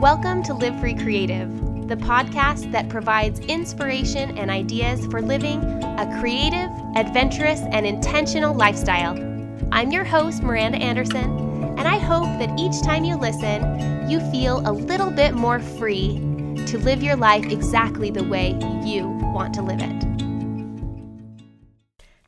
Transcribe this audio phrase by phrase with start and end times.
[0.00, 1.50] Welcome to Live Free Creative,
[1.88, 9.18] the podcast that provides inspiration and ideas for living a creative, adventurous, and intentional lifestyle.
[9.72, 11.36] I'm your host, Miranda Anderson,
[11.76, 16.10] and I hope that each time you listen, you feel a little bit more free
[16.66, 18.50] to live your life exactly the way
[18.84, 20.04] you want to live it.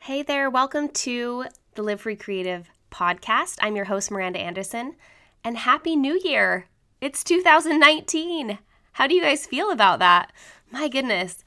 [0.01, 1.45] Hey there, welcome to
[1.77, 3.59] the Live Free Creative podcast.
[3.61, 4.97] I'm your host, Miranda Anderson,
[5.45, 6.67] and Happy New Year!
[7.01, 8.59] It's 2019.
[8.93, 10.33] How do you guys feel about that?
[10.71, 11.43] My goodness,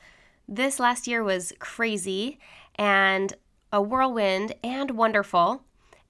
[0.48, 2.39] this last year was crazy
[2.73, 3.31] and
[3.71, 5.61] a whirlwind and wonderful.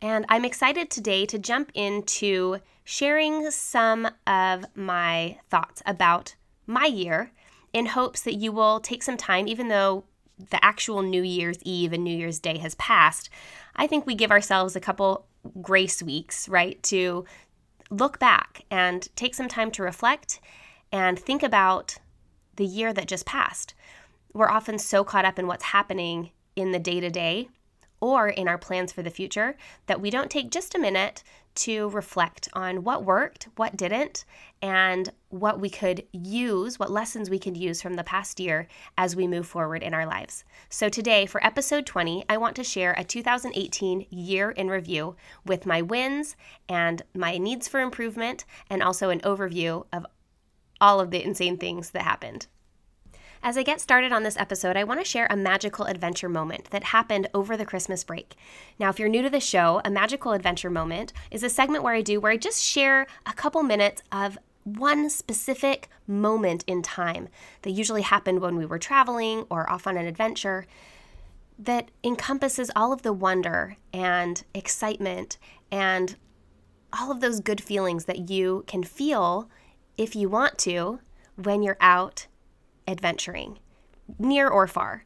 [0.01, 7.33] And I'm excited today to jump into sharing some of my thoughts about my year
[7.73, 10.05] in hopes that you will take some time, even though
[10.51, 13.29] the actual New Year's Eve and New Year's Day has passed.
[13.75, 15.25] I think we give ourselves a couple
[15.61, 17.25] grace weeks, right, to
[17.99, 20.39] look back and take some time to reflect
[20.91, 21.97] and think about
[22.55, 23.73] the year that just passed.
[24.33, 27.49] We're often so caught up in what's happening in the day to day
[28.03, 31.23] or in our plans for the future that we don't take just a minute
[31.55, 34.25] to reflect on what worked, what didn't,
[34.61, 39.15] and what we could use, what lessons we could use from the past year as
[39.15, 40.43] we move forward in our lives.
[40.67, 45.15] So, today for episode 20, I want to share a 2018 year in review
[45.45, 46.35] with my wins
[46.67, 50.05] and my needs for improvement, and also an overview of
[50.81, 52.47] all of the insane things that happened.
[53.45, 56.69] As I get started on this episode, I want to share a magical adventure moment
[56.69, 58.35] that happened over the Christmas break.
[58.79, 61.93] Now, if you're new to the show, a magical adventure moment is a segment where
[61.93, 67.27] I do where I just share a couple minutes of one specific moment in time
[67.63, 70.65] that usually happened when we were traveling or off on an adventure
[71.59, 75.37] that encompasses all of the wonder and excitement
[75.69, 76.15] and
[76.97, 79.49] all of those good feelings that you can feel
[79.97, 81.01] if you want to
[81.35, 82.27] when you're out
[82.87, 83.59] adventuring,
[84.19, 85.05] near or far.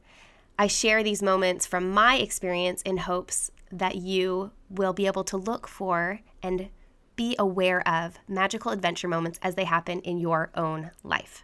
[0.59, 5.37] I share these moments from my experience in hopes that you will be able to
[5.37, 6.69] look for and
[7.15, 11.43] be aware of magical adventure moments as they happen in your own life.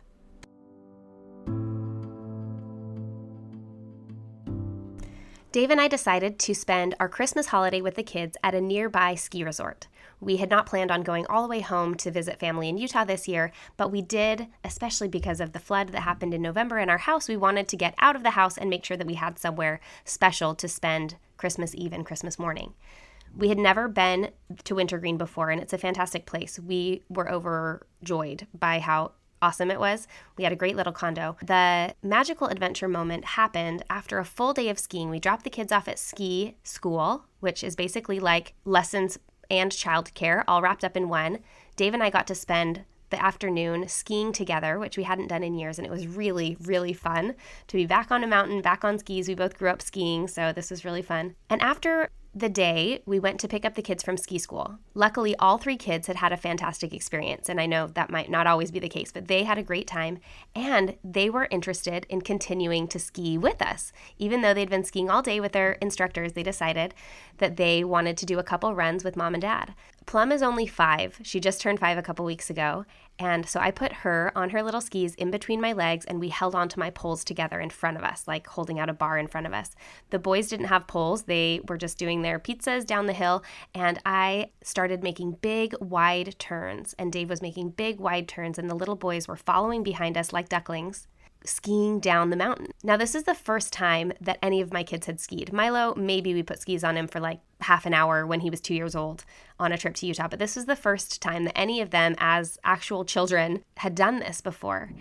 [5.54, 9.14] Dave and I decided to spend our Christmas holiday with the kids at a nearby
[9.14, 9.88] ski resort.
[10.20, 13.04] We had not planned on going all the way home to visit family in Utah
[13.04, 16.90] this year, but we did, especially because of the flood that happened in November in
[16.90, 17.30] our house.
[17.30, 19.80] We wanted to get out of the house and make sure that we had somewhere
[20.06, 22.74] special to spend Christmas Eve and Christmas morning.
[23.38, 24.32] We had never been
[24.64, 26.58] to Wintergreen before, and it's a fantastic place.
[26.60, 29.12] We were overjoyed by how
[29.44, 30.08] awesome it was.
[30.38, 31.36] We had a great little condo.
[31.44, 35.10] The magical adventure moment happened after a full day of skiing.
[35.10, 39.20] We dropped the kids off at ski school, which is basically like lessons
[39.52, 41.40] and childcare all wrapped up in one.
[41.76, 45.54] Dave and I got to spend the afternoon skiing together, which we hadn't done in
[45.54, 45.78] years.
[45.78, 47.36] And it was really, really fun
[47.68, 49.28] to be back on a mountain, back on skis.
[49.28, 51.36] We both grew up skiing, so this was really fun.
[51.50, 54.80] And after the day we went to pick up the kids from ski school.
[54.96, 58.48] Luckily, all three kids had had a fantastic experience, and I know that might not
[58.48, 60.20] always be the case, but they had a great time
[60.56, 63.94] and they were interested in continuing to ski with us.
[64.18, 66.96] Even though they'd been skiing all day with their instructors, they decided
[67.38, 69.76] that they wanted to do a couple runs with mom and dad.
[70.06, 71.20] Plum is only five.
[71.24, 72.86] She just turned five a couple weeks ago.
[73.20, 76.30] And so I put her on her little skis in between my legs and we
[76.30, 79.28] held onto my poles together in front of us, like holding out a bar in
[79.28, 79.76] front of us.
[80.10, 83.44] The boys didn't have poles, they were just doing their pizzas down the hill.
[83.76, 86.96] And I started making big, wide turns.
[86.98, 88.58] And Dave was making big, wide turns.
[88.58, 91.08] And the little boys were following behind us like ducklings
[91.46, 92.68] skiing down the mountain.
[92.84, 95.52] Now, this is the first time that any of my kids had skied.
[95.54, 98.62] Milo, maybe we put skis on him for like half an hour when he was
[98.62, 99.26] two years old
[99.60, 102.16] on a trip to Utah, but this was the first time that any of them,
[102.18, 104.92] as actual children, had done this before.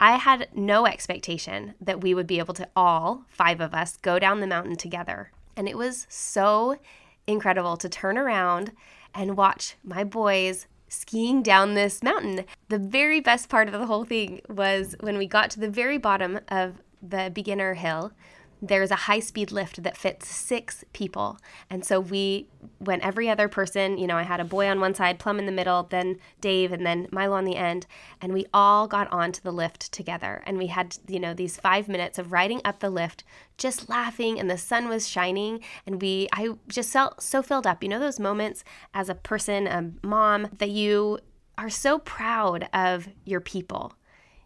[0.00, 4.18] I had no expectation that we would be able to all, five of us, go
[4.18, 5.30] down the mountain together.
[5.56, 6.76] And it was so
[7.26, 8.72] incredible to turn around
[9.14, 12.44] and watch my boys skiing down this mountain.
[12.68, 15.98] The very best part of the whole thing was when we got to the very
[15.98, 18.12] bottom of the beginner hill
[18.66, 21.38] there's a high speed lift that fits six people.
[21.68, 22.48] And so we
[22.80, 25.44] went every other person, you know, I had a boy on one side, Plum in
[25.44, 27.86] the middle, then Dave, and then Milo on the end.
[28.22, 30.42] And we all got onto the lift together.
[30.46, 33.22] And we had, you know, these five minutes of riding up the lift,
[33.58, 35.60] just laughing, and the sun was shining.
[35.86, 37.82] And we, I just felt so filled up.
[37.82, 38.64] You know, those moments
[38.94, 41.18] as a person, a mom, that you
[41.58, 43.92] are so proud of your people.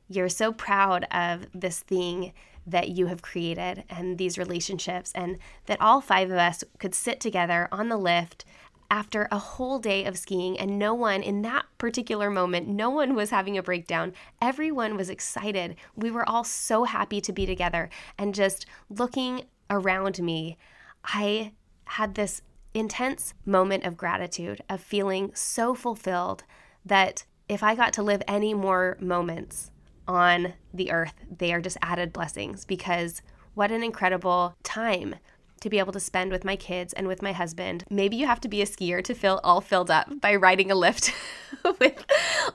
[0.08, 2.32] You're so proud of this thing
[2.70, 7.20] that you have created and these relationships, and that all five of us could sit
[7.20, 8.44] together on the lift
[8.90, 13.14] after a whole day of skiing, and no one in that particular moment, no one
[13.14, 14.14] was having a breakdown.
[14.40, 15.76] Everyone was excited.
[15.94, 17.90] We were all so happy to be together.
[18.16, 20.56] And just looking around me,
[21.04, 21.52] I
[21.84, 22.40] had this
[22.72, 26.44] intense moment of gratitude, of feeling so fulfilled
[26.84, 29.70] that if I got to live any more moments
[30.08, 33.22] on the earth, they are just added blessings because
[33.54, 35.16] what an incredible time
[35.60, 37.84] to be able to spend with my kids and with my husband.
[37.90, 40.74] Maybe you have to be a skier to feel all filled up by riding a
[40.74, 41.12] lift
[41.80, 42.04] with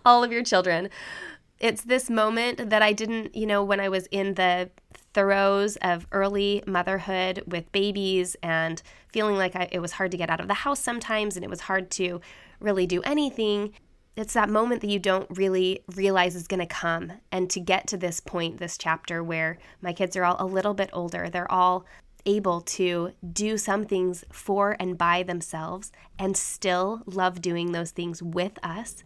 [0.05, 0.89] all of your children.
[1.59, 4.69] It's this moment that I didn't, you know, when I was in the
[5.13, 10.29] throes of early motherhood with babies and feeling like I, it was hard to get
[10.29, 12.19] out of the house sometimes and it was hard to
[12.59, 13.73] really do anything.
[14.15, 17.13] It's that moment that you don't really realize is going to come.
[17.31, 20.75] And to get to this point, this chapter where my kids are all a little
[20.75, 21.85] bit older, they're all
[22.25, 28.21] able to do some things for and by themselves and still love doing those things
[28.21, 29.03] with us.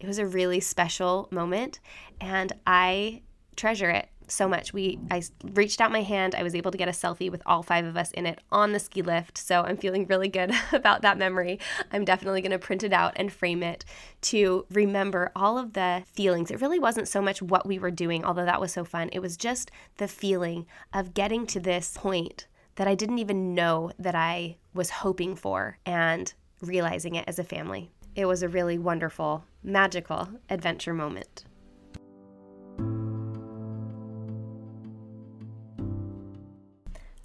[0.00, 1.80] It was a really special moment
[2.20, 3.22] and I
[3.56, 4.72] treasure it so much.
[4.72, 5.22] We I
[5.52, 6.34] reached out my hand.
[6.34, 8.72] I was able to get a selfie with all five of us in it on
[8.72, 9.38] the ski lift.
[9.38, 11.58] So I'm feeling really good about that memory.
[11.92, 13.84] I'm definitely going to print it out and frame it
[14.22, 16.50] to remember all of the feelings.
[16.50, 19.10] It really wasn't so much what we were doing, although that was so fun.
[19.12, 22.46] It was just the feeling of getting to this point
[22.76, 27.44] that I didn't even know that I was hoping for and realizing it as a
[27.44, 27.90] family.
[28.14, 31.44] It was a really wonderful, magical adventure moment.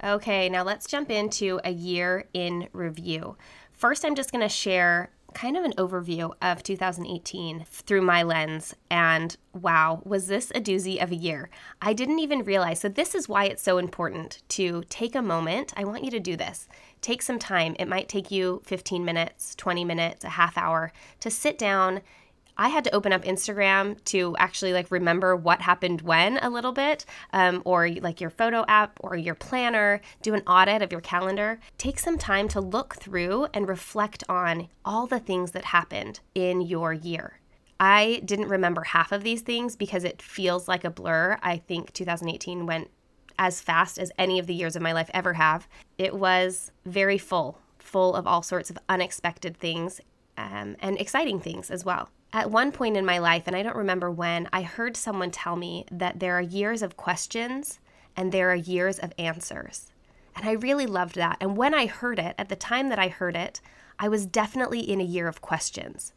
[0.03, 3.37] Okay, now let's jump into a year in review.
[3.71, 8.75] First, I'm just going to share kind of an overview of 2018 through my lens.
[8.91, 11.49] And wow, was this a doozy of a year?
[11.81, 12.81] I didn't even realize.
[12.81, 15.71] So, this is why it's so important to take a moment.
[15.77, 16.67] I want you to do this.
[16.99, 17.73] Take some time.
[17.79, 20.91] It might take you 15 minutes, 20 minutes, a half hour
[21.21, 22.01] to sit down
[22.57, 26.71] I had to open up Instagram to actually like remember what happened when a little
[26.71, 31.01] bit, um, or like your photo app or your planner, do an audit of your
[31.01, 31.59] calendar.
[31.77, 36.61] Take some time to look through and reflect on all the things that happened in
[36.61, 37.39] your year.
[37.79, 41.37] I didn't remember half of these things because it feels like a blur.
[41.41, 42.89] I think 2018 went
[43.39, 45.67] as fast as any of the years of my life ever have.
[45.97, 49.99] It was very full, full of all sorts of unexpected things
[50.37, 52.09] um, and exciting things as well.
[52.35, 55.55] At one point in my life, and I don't remember when, I heard someone tell
[55.55, 57.79] me that there are years of questions
[58.17, 59.91] and there are years of answers.
[60.35, 61.37] And I really loved that.
[61.39, 63.61] And when I heard it, at the time that I heard it,
[63.99, 66.11] I was definitely in a year of questions.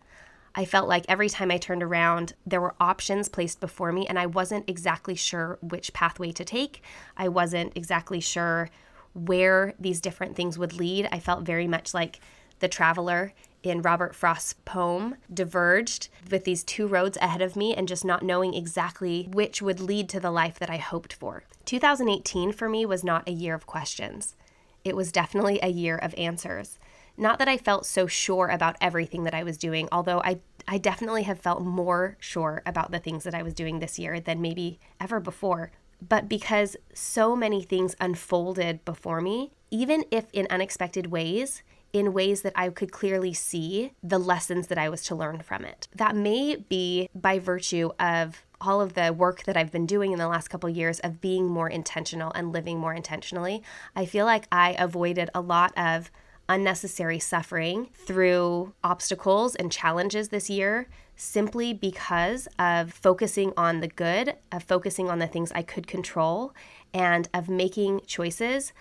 [0.55, 4.19] I felt like every time I turned around, there were options placed before me, and
[4.19, 6.83] I wasn't exactly sure which pathway to take.
[7.19, 8.71] I wasn't exactly sure
[9.13, 11.11] where these different things would lead.
[11.13, 12.21] I felt very much like
[12.61, 13.35] the traveler
[13.71, 18.23] in Robert Frost's poem diverged with these two roads ahead of me and just not
[18.23, 21.45] knowing exactly which would lead to the life that I hoped for.
[21.65, 24.37] 2018 for me was not a year of questions.
[24.85, 26.79] It was definitely a year of answers.
[27.17, 30.79] Not that I felt so sure about everything that I was doing, although I I
[30.79, 34.43] definitely have felt more sure about the things that I was doing this year than
[34.43, 35.71] maybe ever before.
[36.07, 41.63] But because so many things unfolded before me, even if in unexpected ways,
[41.97, 45.65] in ways that I could clearly see the lessons that I was to learn from
[45.65, 45.89] it.
[45.95, 50.19] That may be by virtue of all of the work that I've been doing in
[50.19, 53.63] the last couple of years of being more intentional and living more intentionally.
[53.95, 56.11] I feel like I avoided a lot of
[56.51, 64.35] unnecessary suffering through obstacles and challenges this year simply because of focusing on the good,
[64.53, 66.53] of focusing on the things I could control,
[66.93, 68.75] and of making choices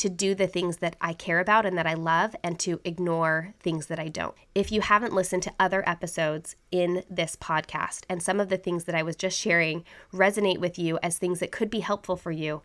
[0.00, 3.52] to do the things that I care about and that I love and to ignore
[3.60, 4.34] things that I don't.
[4.54, 8.84] If you haven't listened to other episodes in this podcast and some of the things
[8.84, 12.32] that I was just sharing resonate with you as things that could be helpful for
[12.32, 12.62] you,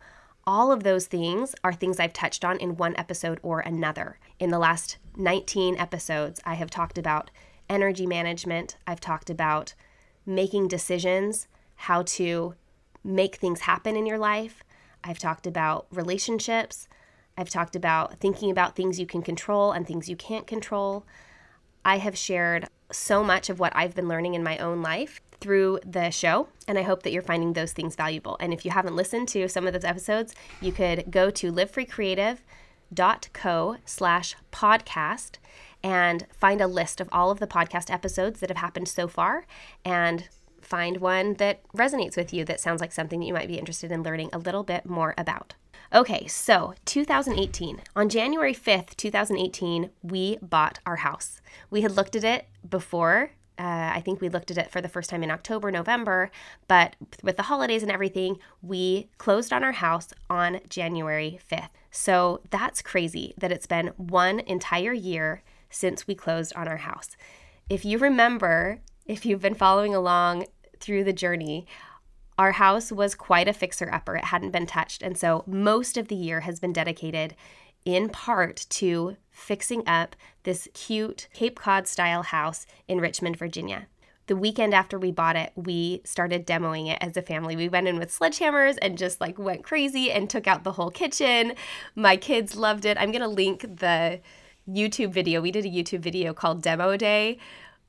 [0.48, 4.18] all of those things are things I've touched on in one episode or another.
[4.39, 7.32] In the last 19 episodes, I have talked about
[7.70, 9.74] energy management, I've talked about
[10.25, 12.56] making decisions, how to
[13.04, 14.63] make things happen in your life.
[15.04, 16.88] I've talked about relationships.
[17.38, 21.06] I've talked about thinking about things you can control and things you can't control.
[21.84, 25.80] I have shared so much of what I've been learning in my own life through
[25.86, 28.38] the show, and I hope that you're finding those things valuable.
[28.39, 33.77] And if you haven't listened to some of those episodes, you could go to livefreecreative.co
[33.86, 35.32] slash podcast
[35.84, 39.46] and find a list of all of the podcast episodes that have happened so far
[39.84, 40.30] and
[40.62, 43.92] find one that resonates with you that sounds like something that you might be interested
[43.92, 45.54] in learning a little bit more about.
[45.94, 47.82] Okay, so 2018.
[47.96, 51.42] On January 5th, 2018, we bought our house.
[51.70, 53.32] We had looked at it before.
[53.58, 56.30] Uh, I think we looked at it for the first time in October, November,
[56.68, 61.70] but with the holidays and everything, we closed on our house on January 5th.
[61.92, 67.15] So that's crazy that it's been one entire year since we closed on our house.
[67.70, 70.48] If you remember, if you've been following along
[70.80, 71.65] through the journey,
[72.38, 74.15] our house was quite a fixer upper.
[74.15, 75.01] It hadn't been touched.
[75.01, 77.36] And so most of the year has been dedicated
[77.86, 83.88] in part to fixing up this cute Cape Cod style house in Richmond, Virginia.
[84.27, 87.56] The weekend after we bought it, we started demoing it as a family.
[87.56, 90.89] We went in with sledgehammers and just like went crazy and took out the whole
[90.89, 91.54] kitchen.
[91.96, 92.98] My kids loved it.
[93.00, 94.20] I'm going to link the
[94.68, 95.42] YouTube video.
[95.42, 97.38] We did a YouTube video called Demo Day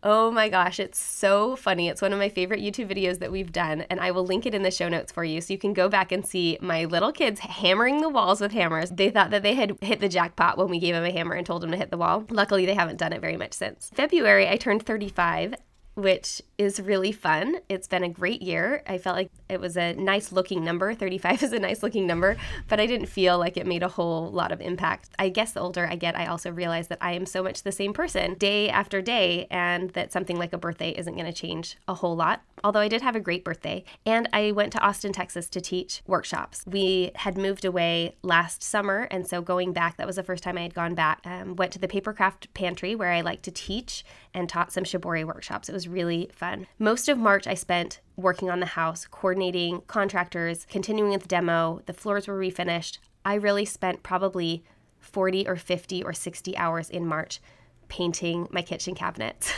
[0.02, 1.88] Oh my gosh, it's so funny.
[1.88, 4.54] It's one of my favorite YouTube videos that we've done, and I will link it
[4.54, 7.12] in the show notes for you so you can go back and see my little
[7.12, 8.90] kids hammering the walls with hammers.
[8.90, 11.46] They thought that they had hit the jackpot when we gave them a hammer and
[11.46, 12.24] told them to hit the wall.
[12.30, 13.90] Luckily, they haven't done it very much since.
[13.94, 15.54] February, I turned 35,
[15.96, 17.56] which is really fun.
[17.70, 18.82] It's been a great year.
[18.86, 20.94] I felt like it was a nice looking number.
[20.94, 22.36] 35 is a nice looking number,
[22.68, 25.08] but I didn't feel like it made a whole lot of impact.
[25.18, 27.72] I guess the older I get, I also realize that I am so much the
[27.72, 31.78] same person day after day, and that something like a birthday isn't going to change
[31.88, 32.42] a whole lot.
[32.62, 36.02] Although I did have a great birthday, and I went to Austin, Texas to teach
[36.06, 36.62] workshops.
[36.66, 40.58] We had moved away last summer, and so going back, that was the first time
[40.58, 41.20] I had gone back.
[41.24, 44.04] Um, went to the Papercraft Pantry where I like to teach
[44.36, 45.70] and taught some shibori workshops.
[45.70, 46.66] It was really fun.
[46.78, 51.80] Most of March I spent working on the house, coordinating contractors, continuing with the demo.
[51.86, 52.98] The floors were refinished.
[53.24, 54.62] I really spent probably
[54.98, 57.40] 40 or 50 or 60 hours in March
[57.88, 59.52] painting my kitchen cabinets.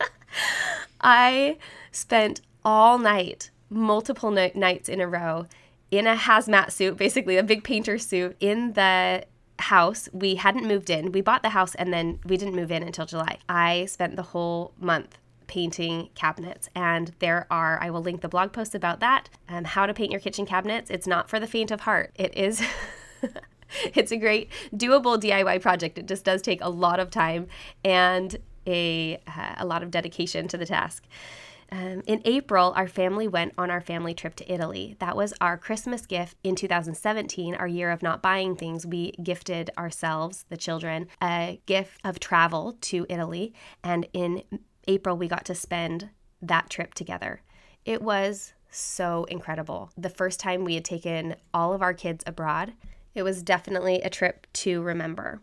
[1.02, 1.58] I
[1.92, 5.46] spent all night, multiple no- nights in a row,
[5.90, 9.24] in a hazmat suit, basically a big painter suit, in the
[9.58, 10.08] house.
[10.12, 11.12] We hadn't moved in.
[11.12, 13.38] We bought the house and then we didn't move in until July.
[13.48, 16.68] I spent the whole month painting cabinets.
[16.76, 20.12] And there are, I will link the blog post about that, um, how to paint
[20.12, 20.90] your kitchen cabinets.
[20.90, 22.12] It's not for the faint of heart.
[22.14, 22.62] It is.
[23.94, 25.98] it's a great doable DIY project.
[25.98, 27.48] It just does take a lot of time
[27.84, 28.36] and
[28.66, 31.04] a, uh, a lot of dedication to the task.
[31.70, 34.96] Um, in April, our family went on our family trip to Italy.
[35.00, 38.86] That was our Christmas gift in 2017, our year of not buying things.
[38.86, 43.52] We gifted ourselves, the children, a gift of travel to Italy.
[43.84, 44.42] And in
[44.86, 46.08] April, we got to spend
[46.40, 47.42] that trip together.
[47.84, 49.90] It was so incredible.
[49.96, 52.72] The first time we had taken all of our kids abroad,
[53.14, 55.42] it was definitely a trip to remember.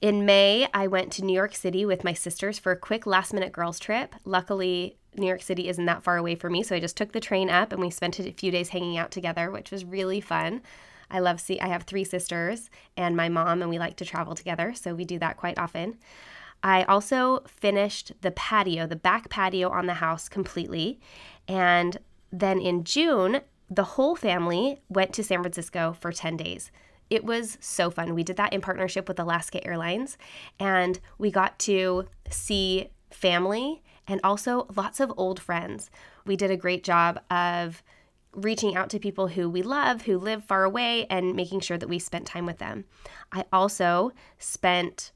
[0.00, 3.32] In May, I went to New York City with my sisters for a quick last
[3.32, 4.14] minute girls trip.
[4.24, 7.20] Luckily, New York City isn't that far away for me, so I just took the
[7.20, 10.62] train up and we spent a few days hanging out together, which was really fun.
[11.10, 14.34] I love see I have 3 sisters and my mom and we like to travel
[14.34, 15.98] together, so we do that quite often.
[16.62, 21.00] I also finished the patio, the back patio on the house completely.
[21.48, 21.98] And
[22.30, 26.70] then in June, the whole family went to San Francisco for 10 days.
[27.10, 28.14] It was so fun.
[28.14, 30.16] We did that in partnership with Alaska Airlines,
[30.58, 35.90] and we got to see family and also lots of old friends.
[36.26, 37.82] We did a great job of
[38.34, 41.88] reaching out to people who we love, who live far away, and making sure that
[41.88, 42.84] we spent time with them.
[43.30, 45.12] I also spent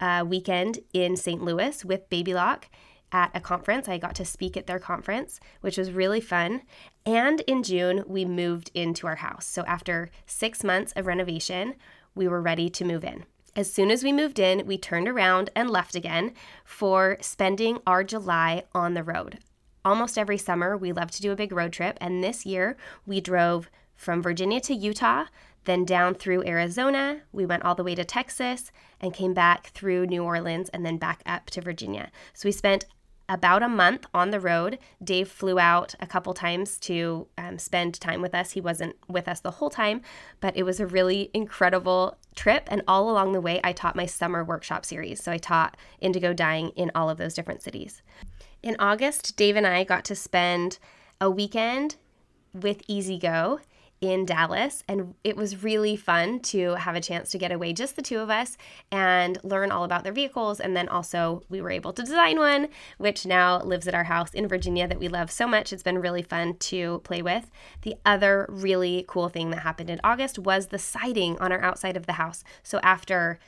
[0.00, 1.42] a weekend in St.
[1.42, 2.68] Louis with Baby Lock
[3.12, 3.88] at a conference.
[3.88, 6.62] I got to speak at their conference, which was really fun.
[7.04, 9.46] And in June, we moved into our house.
[9.46, 11.74] So after six months of renovation,
[12.14, 13.24] we were ready to move in.
[13.56, 16.32] As soon as we moved in, we turned around and left again
[16.64, 19.38] for spending our July on the road.
[19.84, 22.76] Almost every summer, we love to do a big road trip, and this year
[23.06, 25.24] we drove from Virginia to Utah,
[25.64, 27.22] then down through Arizona.
[27.32, 30.96] We went all the way to Texas and came back through New Orleans and then
[30.96, 32.10] back up to Virginia.
[32.32, 32.86] So we spent
[33.28, 34.78] about a month on the road.
[35.02, 38.52] Dave flew out a couple times to um, spend time with us.
[38.52, 40.02] He wasn't with us the whole time,
[40.40, 42.68] but it was a really incredible trip.
[42.70, 45.22] And all along the way, I taught my summer workshop series.
[45.22, 48.02] So I taught indigo dyeing in all of those different cities.
[48.62, 50.78] In August, Dave and I got to spend
[51.20, 51.96] a weekend
[52.52, 53.60] with E-Z-GO
[54.00, 54.82] in Dallas.
[54.88, 58.18] And it was really fun to have a chance to get away, just the two
[58.18, 58.56] of us,
[58.90, 60.58] and learn all about their vehicles.
[60.58, 64.32] And then also, we were able to design one, which now lives at our house
[64.32, 65.72] in Virginia that we love so much.
[65.72, 67.50] It's been really fun to play with.
[67.82, 71.96] The other really cool thing that happened in August was the siding on our outside
[71.96, 72.42] of the house.
[72.62, 73.38] So after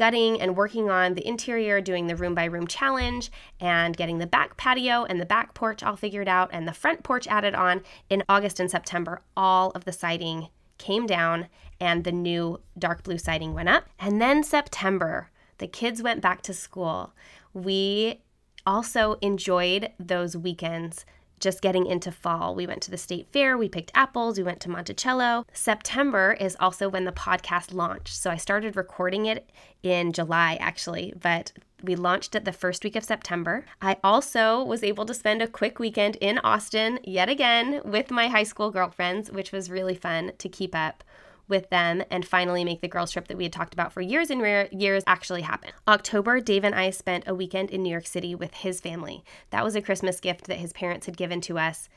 [0.00, 3.30] gutting and working on the interior, doing the room by room challenge,
[3.60, 7.02] and getting the back patio and the back porch all figured out and the front
[7.02, 9.20] porch added on in August and September.
[9.36, 13.90] All of the siding came down and the new dark blue siding went up.
[13.98, 15.28] And then September,
[15.58, 17.12] the kids went back to school.
[17.52, 18.22] We
[18.66, 21.04] also enjoyed those weekends
[21.40, 22.54] just getting into fall.
[22.54, 25.46] We went to the state fair, we picked apples, we went to Monticello.
[25.52, 28.14] September is also when the podcast launched.
[28.16, 29.50] So I started recording it
[29.82, 33.64] in July actually, but we launched it the first week of September.
[33.80, 38.28] I also was able to spend a quick weekend in Austin yet again with my
[38.28, 41.02] high school girlfriends, which was really fun to keep up
[41.50, 44.30] with them and finally make the girls trip that we had talked about for years
[44.30, 44.40] and
[44.72, 45.70] years actually happen.
[45.86, 49.24] October, Dave and I spent a weekend in New York City with his family.
[49.50, 51.88] That was a Christmas gift that his parents had given to us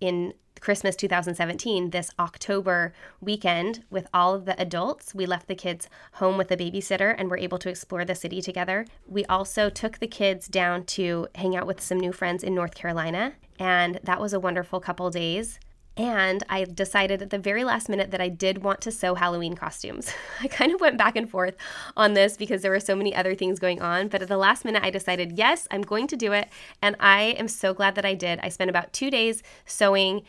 [0.00, 5.14] in Christmas 2017, this October weekend with all of the adults.
[5.14, 8.40] We left the kids home with a babysitter and were able to explore the city
[8.40, 8.86] together.
[9.06, 12.74] We also took the kids down to hang out with some new friends in North
[12.74, 15.58] Carolina, and that was a wonderful couple days.
[15.96, 19.54] And I decided at the very last minute that I did want to sew Halloween
[19.54, 20.12] costumes.
[20.42, 21.56] I kind of went back and forth
[21.96, 24.08] on this because there were so many other things going on.
[24.08, 26.48] But at the last minute, I decided, yes, I'm going to do it.
[26.82, 28.40] And I am so glad that I did.
[28.42, 30.22] I spent about two days sewing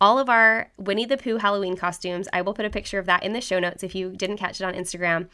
[0.00, 2.26] all of our Winnie the Pooh Halloween costumes.
[2.32, 4.58] I will put a picture of that in the show notes if you didn't catch
[4.60, 5.28] it on Instagram.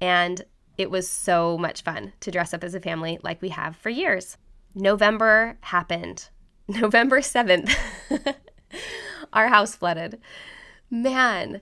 [0.00, 0.44] And
[0.76, 3.90] it was so much fun to dress up as a family like we have for
[3.90, 4.36] years.
[4.76, 6.28] November happened.
[6.68, 7.74] November 7th.
[9.32, 10.20] our house flooded.
[10.90, 11.60] Man,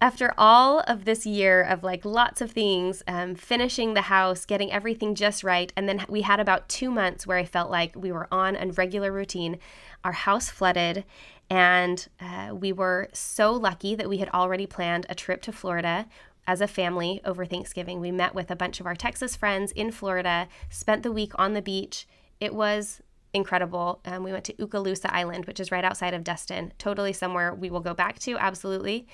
[0.00, 4.70] after all of this year of like lots of things, um, finishing the house, getting
[4.70, 8.12] everything just right, and then we had about two months where I felt like we
[8.12, 9.58] were on a regular routine.
[10.04, 11.04] Our house flooded,
[11.48, 16.06] and uh, we were so lucky that we had already planned a trip to Florida
[16.46, 18.00] as a family over Thanksgiving.
[18.00, 21.54] We met with a bunch of our Texas friends in Florida, spent the week on
[21.54, 22.06] the beach.
[22.40, 23.00] It was
[23.34, 24.00] incredible.
[24.06, 27.68] Um, we went to Okaloosa Island, which is right outside of Destin, totally somewhere we
[27.68, 29.06] will go back to, absolutely.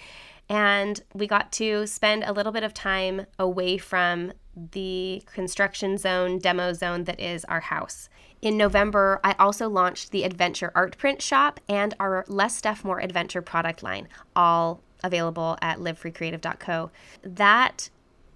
[0.49, 4.33] And we got to spend a little bit of time away from
[4.73, 8.09] the construction zone, demo zone that is our house.
[8.43, 13.01] In November, I also launched the Adventure Art Print Shop and our Less Stuff More
[13.01, 16.91] Adventure product line, all available at livefreecreative.co.
[17.23, 17.91] That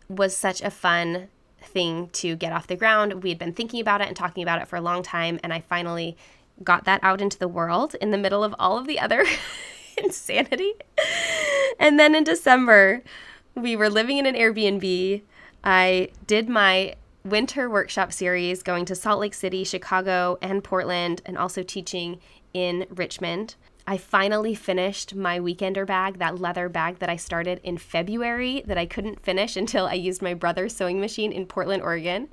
[0.09, 1.29] was such a fun
[1.66, 3.22] thing to get off the ground.
[3.22, 5.53] We had been thinking about it and talking about it for a long time, and
[5.53, 6.16] I finally
[6.62, 9.24] got that out into the world in the middle of all of the other
[9.96, 10.74] insanity.
[11.79, 13.03] And then in December,
[13.55, 15.22] we were living in an Airbnb.
[15.62, 21.38] I did my winter workshop series going to Salt Lake City, Chicago, and Portland, and
[21.38, 22.20] also teaching
[22.53, 23.57] in Richmond.
[23.87, 28.79] I finally finished my weekender bag, that leather bag that I started in February that
[28.79, 32.29] I couldn't finish until I used my brother's sewing machine in Portland, Oregon.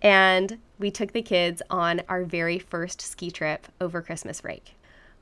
[0.00, 4.74] And we took the kids on our very first ski trip over Christmas break.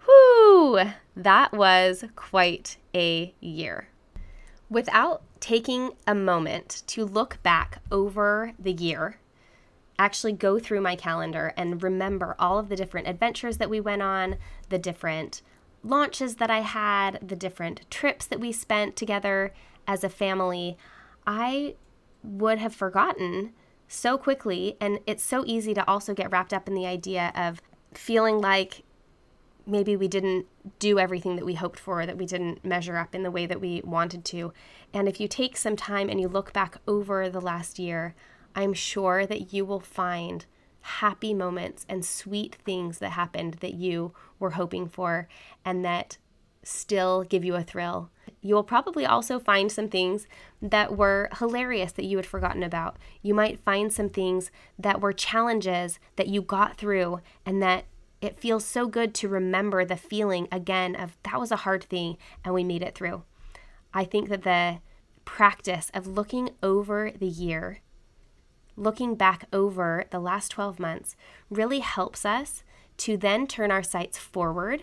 [0.06, 0.80] Whew,
[1.14, 3.88] that was quite a year.
[4.70, 9.18] Without taking a moment to look back over the year,
[9.98, 14.00] actually go through my calendar and remember all of the different adventures that we went
[14.00, 14.36] on,
[14.70, 15.42] the different
[15.82, 19.52] launches that I had, the different trips that we spent together
[19.86, 20.76] as a family,
[21.26, 21.74] I
[22.22, 23.52] would have forgotten
[23.88, 24.76] so quickly.
[24.80, 27.60] And it's so easy to also get wrapped up in the idea of
[27.92, 28.84] feeling like
[29.66, 30.46] maybe we didn't
[30.78, 33.60] do everything that we hoped for, that we didn't measure up in the way that
[33.60, 34.52] we wanted to.
[34.92, 38.14] And if you take some time and you look back over the last year,
[38.54, 40.44] I'm sure that you will find
[40.82, 45.28] happy moments and sweet things that happened that you were hoping for
[45.64, 46.18] and that
[46.62, 48.10] still give you a thrill.
[48.40, 50.26] You will probably also find some things
[50.60, 52.96] that were hilarious that you had forgotten about.
[53.22, 57.84] You might find some things that were challenges that you got through and that
[58.20, 62.16] it feels so good to remember the feeling again of that was a hard thing
[62.44, 63.22] and we made it through.
[63.94, 64.80] I think that the
[65.24, 67.80] practice of looking over the year
[68.80, 71.14] looking back over the last 12 months
[71.50, 72.64] really helps us
[73.00, 74.82] to then turn our sights forward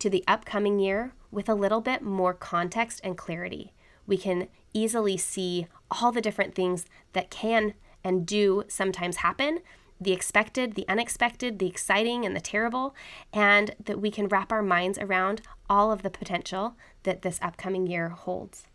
[0.00, 3.72] to the upcoming year with a little bit more context and clarity.
[4.06, 9.60] We can easily see all the different things that can and do sometimes happen
[10.00, 12.94] the expected, the unexpected, the exciting, and the terrible,
[13.34, 17.86] and that we can wrap our minds around all of the potential that this upcoming
[17.86, 18.66] year holds.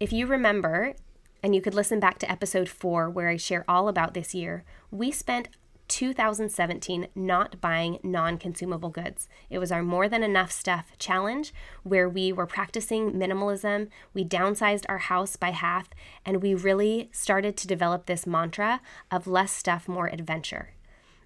[0.00, 0.94] If you remember,
[1.42, 4.64] and you could listen back to episode four where I share all about this year,
[4.90, 5.48] we spent
[5.90, 9.28] 2017 not buying non consumable goods.
[9.50, 13.88] It was our more than enough stuff challenge where we were practicing minimalism.
[14.14, 15.90] We downsized our house by half,
[16.24, 20.74] and we really started to develop this mantra of less stuff, more adventure.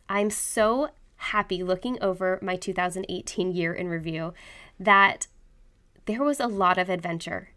[0.09, 4.33] I'm so happy looking over my 2018 year in review
[4.81, 5.27] that
[6.07, 7.51] there was a lot of adventure.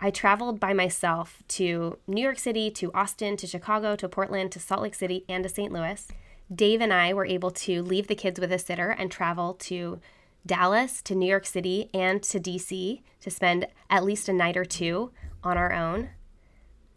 [0.00, 4.58] I traveled by myself to New York City, to Austin, to Chicago, to Portland, to
[4.60, 5.72] Salt Lake City, and to St.
[5.72, 6.08] Louis.
[6.52, 10.00] Dave and I were able to leave the kids with a sitter and travel to
[10.44, 14.64] Dallas, to New York City, and to DC to spend at least a night or
[14.64, 15.12] two
[15.44, 16.10] on our own.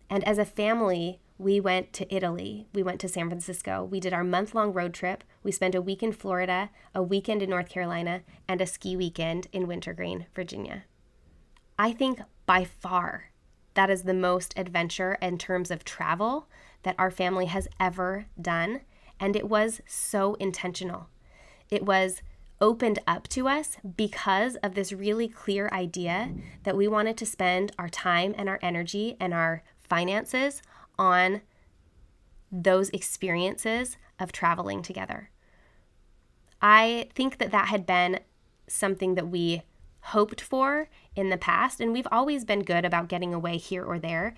[0.10, 2.68] And as a family, we went to Italy.
[2.74, 3.84] We went to San Francisco.
[3.84, 5.24] We did our month long road trip.
[5.44, 9.48] We spent a week in Florida, a weekend in North Carolina, and a ski weekend
[9.52, 10.86] in Wintergreen, Virginia.
[11.78, 13.32] I think by far
[13.76, 16.48] that is the most adventure in terms of travel
[16.84, 18.82] that our family has ever done.
[19.20, 21.08] And it was so intentional.
[21.70, 22.22] It was
[22.62, 26.32] opened up to us because of this really clear idea
[26.64, 30.62] that we wanted to spend our time and our energy and our finances
[30.98, 31.42] on
[32.52, 35.30] those experiences of traveling together.
[36.62, 38.20] I think that that had been
[38.68, 39.64] something that we
[40.00, 44.00] hoped for in the past, and we've always been good about getting away here or
[44.00, 44.36] there.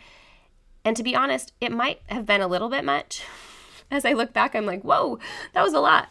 [0.84, 3.24] And to be honest, it might have been a little bit much.
[3.90, 5.20] As I look back, I'm like, whoa,
[5.54, 6.10] that was a lot.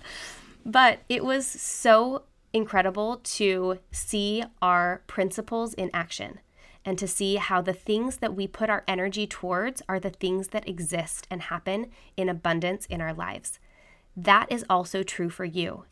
[0.64, 6.40] But it was so incredible to see our principles in action
[6.84, 10.48] and to see how the things that we put our energy towards are the things
[10.48, 13.58] that exist and happen in abundance in our lives.
[14.16, 15.84] That is also true for you.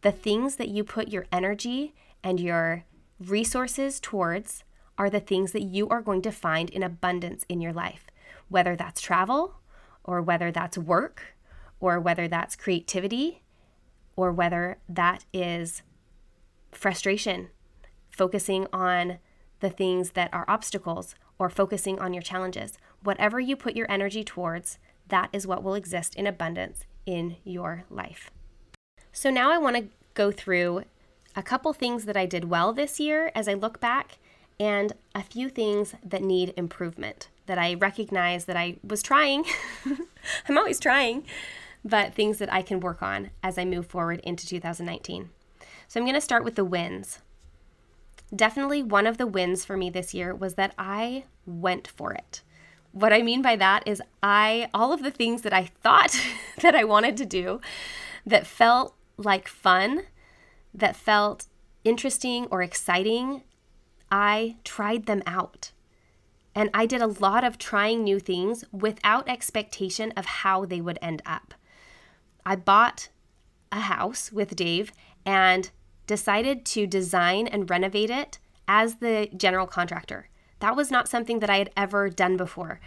[0.00, 2.84] The things that you put your energy and your
[3.20, 4.64] resources towards
[4.96, 8.06] are the things that you are going to find in abundance in your life,
[8.48, 9.54] whether that's travel
[10.08, 11.36] or whether that's work
[11.80, 13.42] or whether that's creativity
[14.16, 15.82] or whether that is
[16.72, 17.50] frustration,
[18.08, 19.18] focusing on
[19.60, 22.78] the things that are obstacles or focusing on your challenges.
[23.02, 27.84] Whatever you put your energy towards, that is what will exist in abundance in your
[27.90, 28.30] life.
[29.12, 30.84] So now I want to go through
[31.36, 34.18] a couple things that I did well this year as I look back
[34.58, 39.44] and a few things that need improvement that I recognize that I was trying.
[40.48, 41.24] I'm always trying,
[41.84, 45.30] but things that I can work on as I move forward into 2019.
[45.88, 47.18] So I'm going to start with the wins.
[48.34, 52.42] Definitely one of the wins for me this year was that I went for it.
[52.92, 56.14] What I mean by that is I all of the things that I thought
[56.60, 57.60] that I wanted to do
[58.26, 60.02] that felt like fun,
[60.74, 61.46] that felt
[61.84, 63.42] interesting or exciting,
[64.10, 65.72] I tried them out.
[66.58, 70.98] And I did a lot of trying new things without expectation of how they would
[71.00, 71.54] end up.
[72.44, 73.10] I bought
[73.70, 74.90] a house with Dave
[75.24, 75.70] and
[76.08, 80.30] decided to design and renovate it as the general contractor.
[80.58, 82.80] That was not something that I had ever done before.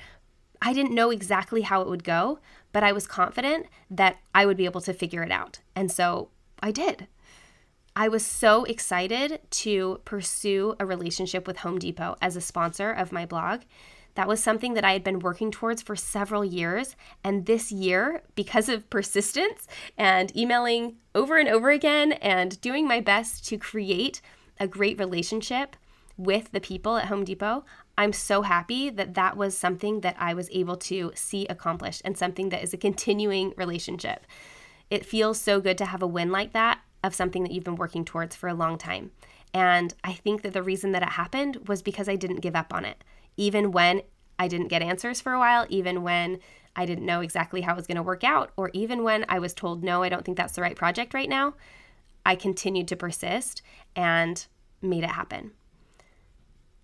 [0.61, 2.39] I didn't know exactly how it would go,
[2.73, 5.59] but I was confident that I would be able to figure it out.
[5.77, 6.27] And so
[6.61, 7.07] I did.
[7.95, 13.11] I was so excited to pursue a relationship with Home Depot as a sponsor of
[13.11, 13.61] my blog.
[14.15, 16.95] That was something that I had been working towards for several years.
[17.23, 23.01] And this year, because of persistence and emailing over and over again and doing my
[23.01, 24.21] best to create
[24.57, 25.75] a great relationship
[26.17, 27.65] with the people at Home Depot,
[27.97, 32.17] I'm so happy that that was something that I was able to see accomplished and
[32.17, 34.25] something that is a continuing relationship.
[34.89, 37.75] It feels so good to have a win like that of something that you've been
[37.75, 39.11] working towards for a long time.
[39.53, 42.73] And I think that the reason that it happened was because I didn't give up
[42.73, 43.03] on it
[43.37, 44.01] even when
[44.39, 46.39] I didn't get answers for a while, even when
[46.75, 49.39] I didn't know exactly how it was going to work out, or even when I
[49.39, 51.55] was told, no, I don't think that's the right project right now,
[52.25, 53.61] I continued to persist
[53.95, 54.45] and
[54.81, 55.51] made it happen.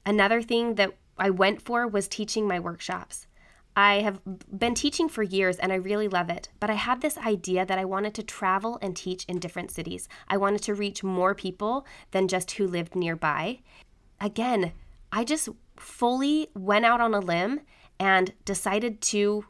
[0.06, 3.27] Another thing that I went for was teaching my workshops.
[3.78, 4.20] I have
[4.58, 7.78] been teaching for years and I really love it, but I had this idea that
[7.78, 10.10] I wanted to travel and teach in different cities.
[10.28, 13.60] I wanted to reach more people than just who lived nearby.
[14.20, 14.72] Again,
[15.12, 17.62] I just fully went out on a limb
[18.00, 19.46] and decided to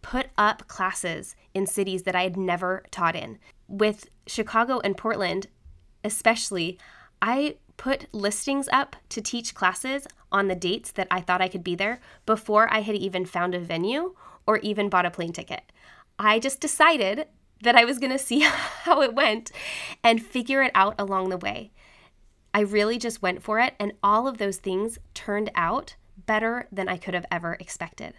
[0.00, 3.38] put up classes in cities that I had never taught in.
[3.68, 5.48] With Chicago and Portland,
[6.02, 6.78] especially,
[7.20, 11.64] I put listings up to teach classes on the dates that I thought I could
[11.64, 14.14] be there before I had even found a venue
[14.46, 15.62] or even bought a plane ticket.
[16.18, 17.26] I just decided
[17.62, 18.40] that I was going to see
[18.84, 19.50] how it went
[20.02, 21.72] and figure it out along the way.
[22.52, 26.88] I really just went for it, and all of those things turned out better than
[26.88, 28.14] I could have ever expected.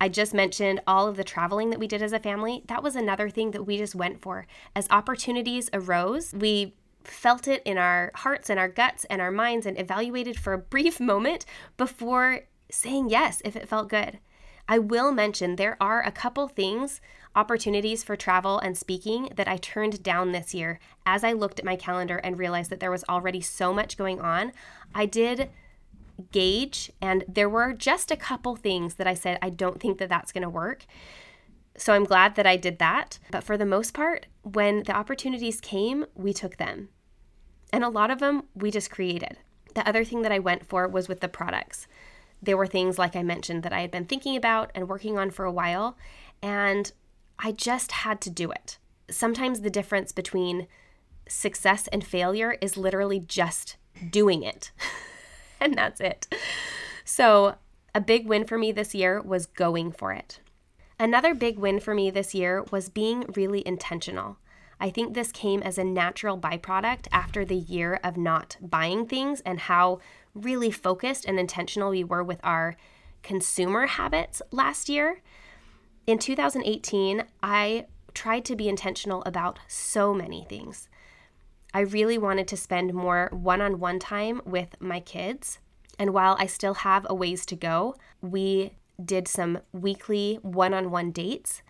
[0.00, 2.62] I just mentioned all of the traveling that we did as a family.
[2.68, 4.46] That was another thing that we just went for.
[4.76, 6.74] As opportunities arose, we
[7.10, 10.58] felt it in our hearts and our guts and our minds and evaluated for a
[10.58, 11.44] brief moment
[11.76, 12.40] before
[12.70, 14.18] saying yes if it felt good.
[14.70, 17.00] I will mention there are a couple things
[17.34, 21.64] opportunities for travel and speaking that I turned down this year as I looked at
[21.64, 24.52] my calendar and realized that there was already so much going on.
[24.94, 25.48] I did
[26.32, 30.08] gauge, and there were just a couple things that I said, I don't think that
[30.08, 30.84] that's going to work.
[31.76, 33.18] So I'm glad that I did that.
[33.30, 36.88] But for the most part, when the opportunities came, we took them.
[37.72, 39.38] And a lot of them we just created.
[39.74, 41.86] The other thing that I went for was with the products.
[42.42, 45.30] There were things, like I mentioned, that I had been thinking about and working on
[45.30, 45.96] for a while,
[46.42, 46.90] and
[47.38, 48.78] I just had to do it.
[49.10, 50.66] Sometimes the difference between
[51.28, 53.76] success and failure is literally just
[54.10, 54.70] doing it.
[55.60, 56.32] and that's it.
[57.04, 57.56] So,
[57.94, 60.40] a big win for me this year was going for it.
[61.00, 64.36] Another big win for me this year was being really intentional.
[64.80, 69.40] I think this came as a natural byproduct after the year of not buying things
[69.40, 69.98] and how
[70.34, 72.76] really focused and intentional we were with our
[73.22, 75.20] consumer habits last year.
[76.06, 80.88] In 2018, I tried to be intentional about so many things.
[81.74, 85.58] I really wanted to spend more one on one time with my kids.
[85.98, 88.72] And while I still have a ways to go, we
[89.04, 91.62] did some weekly one on one dates.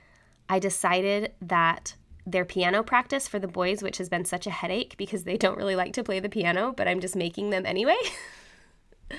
[0.48, 1.94] I decided that
[2.32, 5.56] their piano practice for the boys, which has been such a headache because they don't
[5.56, 7.96] really like to play the piano, but I'm just making them anyway.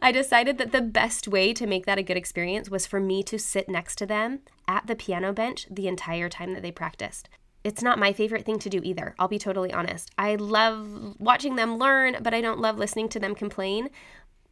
[0.00, 3.22] I decided that the best way to make that a good experience was for me
[3.24, 7.28] to sit next to them at the piano bench the entire time that they practiced.
[7.64, 10.10] It's not my favorite thing to do either, I'll be totally honest.
[10.16, 13.90] I love watching them learn, but I don't love listening to them complain.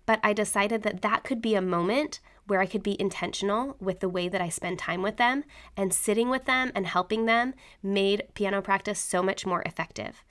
[0.05, 4.01] But I decided that that could be a moment where I could be intentional with
[4.01, 5.45] the way that I spend time with them,
[5.77, 10.23] and sitting with them and helping them made piano practice so much more effective.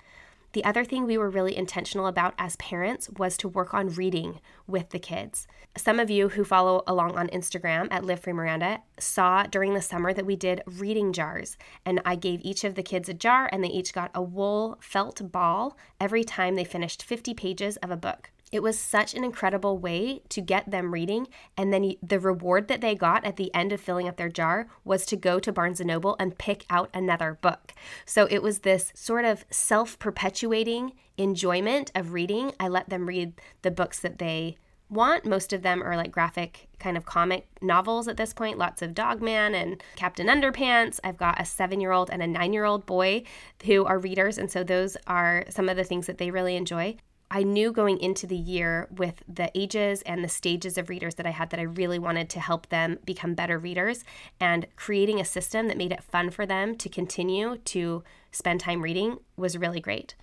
[0.56, 4.40] The other thing we were really intentional about as parents was to work on reading
[4.68, 5.48] with the kids.
[5.76, 9.82] Some of you who follow along on Instagram at Live Free Miranda saw during the
[9.82, 13.50] summer that we did reading jars, and I gave each of the kids a jar,
[13.52, 17.92] and they each got a wool felt ball every time they finished 50 pages of
[17.92, 18.32] a book.
[18.56, 21.28] It was such an incredible way to get them reading.
[21.58, 24.68] And then the reward that they got at the end of filling up their jar
[24.86, 27.74] was to go to Barnes and Noble and pick out another book.
[28.06, 32.54] So it was this sort of self perpetuating enjoyment of reading.
[32.58, 34.56] I let them read the books that they
[34.90, 35.26] want.
[35.26, 38.94] Most of them are like graphic kind of comic novels at this point, lots of
[38.94, 41.02] Dogman and Captain Underpants.
[41.04, 43.24] I've got a seven year old and a nine year old boy
[43.66, 44.38] who are readers.
[44.38, 46.96] And so those are some of the things that they really enjoy.
[47.36, 51.26] I knew going into the year with the ages and the stages of readers that
[51.26, 54.06] I had that I really wanted to help them become better readers
[54.40, 58.82] and creating a system that made it fun for them to continue to spend time
[58.82, 60.16] reading was really great.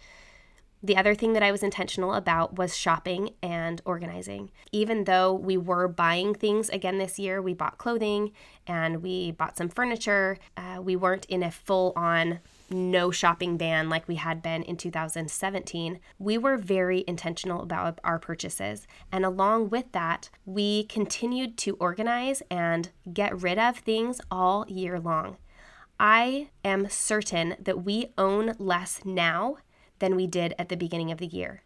[0.83, 4.51] The other thing that I was intentional about was shopping and organizing.
[4.73, 8.33] Even though we were buying things again this year, we bought clothing
[8.67, 10.39] and we bought some furniture.
[10.57, 12.41] Uh, we weren't in a full on
[12.73, 18.19] no shopping ban like we had been in 2017, we were very intentional about our
[18.19, 18.87] purchases.
[19.11, 24.99] And along with that, we continued to organize and get rid of things all year
[24.99, 25.37] long.
[26.01, 29.59] I am certain that we own less now
[29.99, 31.63] than we did at the beginning of the year.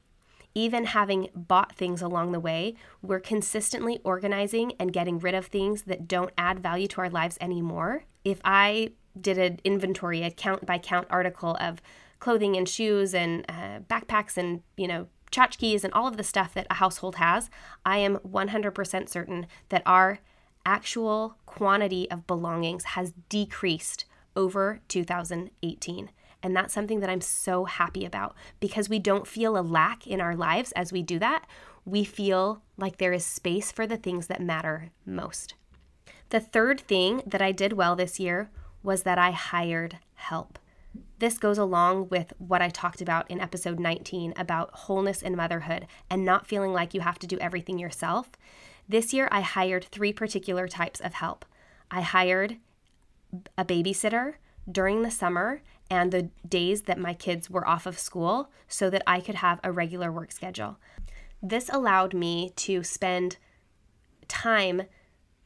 [0.54, 5.82] Even having bought things along the way, we're consistently organizing and getting rid of things
[5.82, 8.04] that don't add value to our lives anymore.
[8.24, 8.90] If I
[9.20, 11.80] did an inventory, a count by count article of
[12.18, 16.54] clothing and shoes and uh, backpacks and, you know, tchotchkes and all of the stuff
[16.54, 17.50] that a household has,
[17.84, 20.20] I am 100% certain that our
[20.64, 26.10] actual quantity of belongings has decreased over 2018.
[26.42, 30.20] And that's something that I'm so happy about because we don't feel a lack in
[30.20, 31.46] our lives as we do that.
[31.84, 35.54] We feel like there is space for the things that matter most.
[36.30, 38.50] The third thing that I did well this year
[38.82, 40.58] was that I hired help.
[41.18, 45.86] This goes along with what I talked about in episode 19 about wholeness in motherhood
[46.10, 48.30] and not feeling like you have to do everything yourself.
[48.88, 51.44] This year, I hired three particular types of help.
[51.90, 52.58] I hired
[53.56, 54.34] a babysitter
[54.70, 59.02] during the summer and the days that my kids were off of school so that
[59.06, 60.78] I could have a regular work schedule.
[61.42, 63.36] This allowed me to spend
[64.28, 64.82] time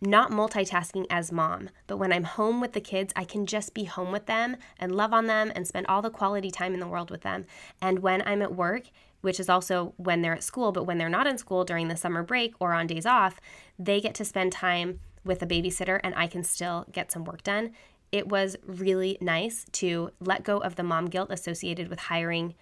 [0.01, 3.85] not multitasking as mom, but when I'm home with the kids, I can just be
[3.85, 6.89] home with them and love on them and spend all the quality time in the
[6.89, 7.45] world with them.
[7.83, 8.85] And when I'm at work,
[9.21, 11.97] which is also when they're at school, but when they're not in school during the
[11.97, 13.41] summer break or on days off,
[13.79, 17.43] they get to spend time with a babysitter and I can still get some work
[17.43, 17.73] done.
[18.11, 22.55] It was really nice to let go of the mom guilt associated with hiring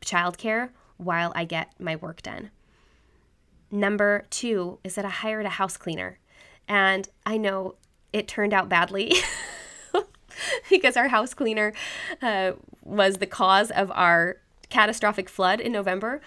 [0.00, 2.50] childcare while I get my work done.
[3.70, 6.18] Number two is that I hired a house cleaner.
[6.70, 7.74] And I know
[8.12, 9.12] it turned out badly.
[10.70, 11.72] because our house cleaner
[12.22, 12.52] uh,
[12.82, 14.36] was the cause of our
[14.68, 16.20] catastrophic flood in November.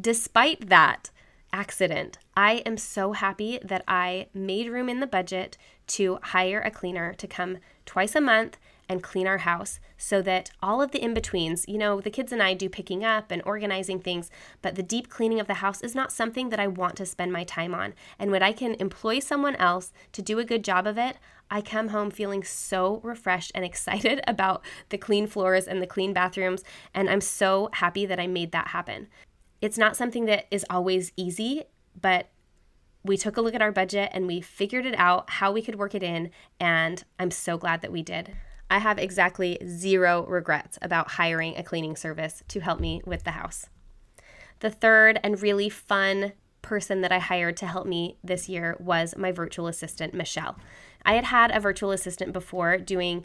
[0.00, 1.10] Despite that
[1.52, 6.70] accident, I am so happy that I made room in the budget to hire a
[6.70, 8.58] cleaner to come twice a month
[8.90, 12.32] and clean our house so that all of the in betweens, you know, the kids
[12.32, 14.30] and I do picking up and organizing things,
[14.62, 17.32] but the deep cleaning of the house is not something that I want to spend
[17.32, 17.94] my time on.
[18.18, 21.18] And when I can employ someone else to do a good job of it,
[21.52, 26.12] I come home feeling so refreshed and excited about the clean floors and the clean
[26.12, 26.64] bathrooms.
[26.92, 29.06] And I'm so happy that I made that happen.
[29.60, 31.62] It's not something that is always easy,
[32.00, 32.28] but
[33.04, 35.76] we took a look at our budget and we figured it out how we could
[35.76, 36.32] work it in.
[36.58, 38.34] And I'm so glad that we did.
[38.70, 43.32] I have exactly zero regrets about hiring a cleaning service to help me with the
[43.32, 43.66] house.
[44.60, 49.16] The third and really fun person that I hired to help me this year was
[49.16, 50.56] my virtual assistant, Michelle.
[51.04, 53.24] I had had a virtual assistant before doing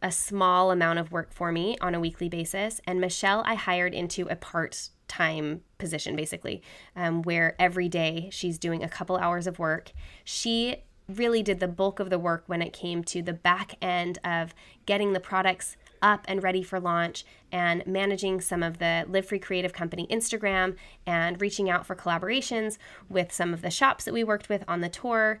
[0.00, 3.94] a small amount of work for me on a weekly basis, and Michelle I hired
[3.94, 6.62] into a part time position basically,
[6.94, 9.92] um, where every day she's doing a couple hours of work.
[10.24, 10.76] She
[11.08, 14.54] really did the bulk of the work when it came to the back end of
[14.86, 19.38] getting the products up and ready for launch and managing some of the Live Free
[19.38, 24.24] Creative Company Instagram and reaching out for collaborations with some of the shops that we
[24.24, 25.40] worked with on the tour.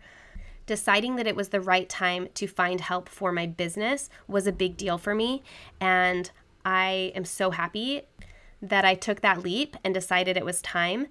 [0.66, 4.52] Deciding that it was the right time to find help for my business was a
[4.52, 5.42] big deal for me.
[5.78, 6.30] And
[6.64, 8.02] I am so happy
[8.62, 11.08] that I took that leap and decided it was time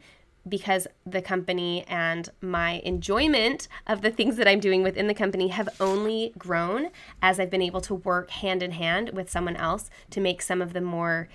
[0.47, 5.47] because the company and my enjoyment of the things that I'm doing within the company
[5.49, 6.89] have only grown
[7.21, 10.62] as I've been able to work hand in hand with someone else to make some
[10.62, 11.29] of the more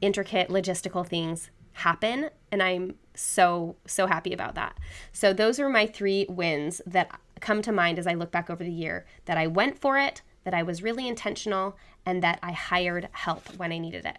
[0.00, 2.30] intricate logistical things happen.
[2.50, 4.78] And I'm so, so happy about that.
[5.12, 8.64] So, those are my three wins that come to mind as I look back over
[8.64, 12.52] the year that I went for it, that I was really intentional, and that I
[12.52, 14.18] hired help when I needed it.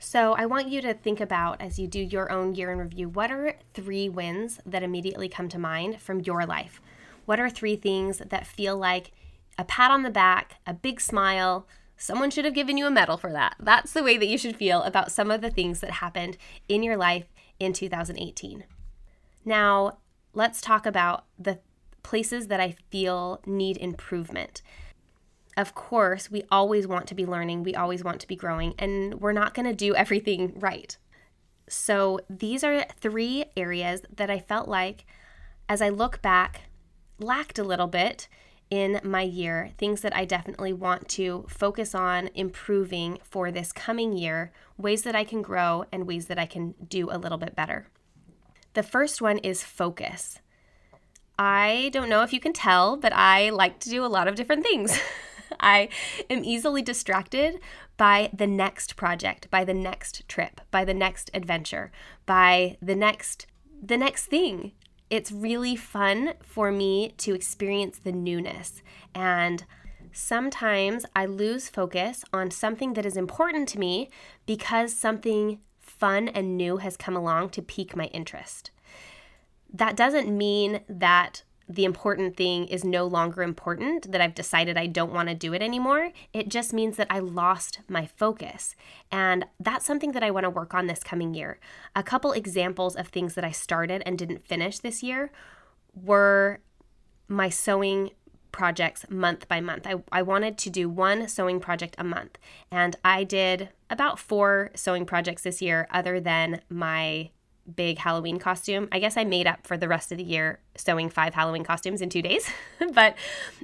[0.00, 3.08] So, I want you to think about as you do your own year in review
[3.08, 6.80] what are three wins that immediately come to mind from your life?
[7.24, 9.10] What are three things that feel like
[9.58, 11.66] a pat on the back, a big smile?
[11.96, 13.56] Someone should have given you a medal for that.
[13.58, 16.36] That's the way that you should feel about some of the things that happened
[16.68, 17.26] in your life
[17.58, 18.64] in 2018.
[19.44, 19.98] Now,
[20.32, 21.58] let's talk about the
[22.04, 24.62] places that I feel need improvement
[25.58, 29.20] of course, we always want to be learning, we always want to be growing, and
[29.20, 30.96] we're not going to do everything right.
[31.68, 35.04] So, these are three areas that I felt like,
[35.68, 36.62] as I look back,
[37.18, 38.28] lacked a little bit
[38.70, 44.16] in my year, things that I definitely want to focus on improving for this coming
[44.16, 47.56] year, ways that I can grow, and ways that I can do a little bit
[47.56, 47.88] better.
[48.74, 50.40] The first one is focus.
[51.36, 54.36] I don't know if you can tell, but I like to do a lot of
[54.36, 54.98] different things.
[55.60, 55.88] I
[56.30, 57.60] am easily distracted
[57.96, 61.90] by the next project, by the next trip, by the next adventure,
[62.26, 63.46] by the next
[63.80, 64.72] the next thing.
[65.10, 68.82] It's really fun for me to experience the newness
[69.14, 69.64] and
[70.12, 74.10] sometimes I lose focus on something that is important to me
[74.46, 78.70] because something fun and new has come along to pique my interest.
[79.72, 84.86] That doesn't mean that the important thing is no longer important, that I've decided I
[84.86, 86.12] don't want to do it anymore.
[86.32, 88.74] It just means that I lost my focus.
[89.12, 91.58] And that's something that I want to work on this coming year.
[91.94, 95.30] A couple examples of things that I started and didn't finish this year
[95.94, 96.60] were
[97.28, 98.12] my sewing
[98.50, 99.86] projects month by month.
[99.86, 102.38] I, I wanted to do one sewing project a month,
[102.70, 107.30] and I did about four sewing projects this year, other than my
[107.74, 108.88] big Halloween costume.
[108.92, 112.00] I guess I made up for the rest of the year sewing five Halloween costumes
[112.00, 112.50] in two days.
[112.92, 113.16] but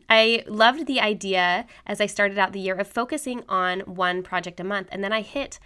[0.08, 4.60] I loved the idea as I started out the year of focusing on one project
[4.60, 4.88] a month.
[4.92, 5.58] And then I hit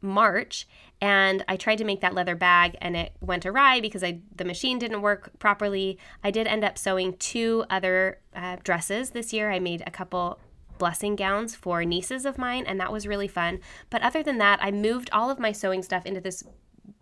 [0.00, 0.66] March
[1.00, 4.44] and I tried to make that leather bag and it went awry because I the
[4.44, 5.98] machine didn't work properly.
[6.22, 9.50] I did end up sewing two other uh, dresses this year.
[9.50, 10.38] I made a couple
[10.78, 13.60] blessing gowns for nieces of mine and that was really fun.
[13.90, 16.44] But other than that, I moved all of my sewing stuff into this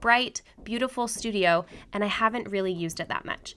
[0.00, 3.54] bright, beautiful studio, and I haven't really used it that much.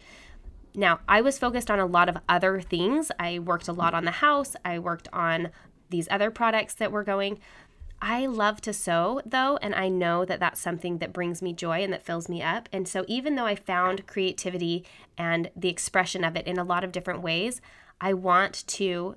[0.75, 3.11] Now, I was focused on a lot of other things.
[3.19, 5.49] I worked a lot on the house, I worked on
[5.89, 7.39] these other products that were going.
[8.01, 11.83] I love to sew though, and I know that that's something that brings me joy
[11.83, 12.69] and that fills me up.
[12.71, 14.85] And so, even though I found creativity
[15.17, 17.59] and the expression of it in a lot of different ways,
[17.99, 19.15] I want to